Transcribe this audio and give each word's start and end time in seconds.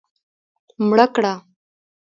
مړ 0.87 0.99
کړه. 1.15 1.33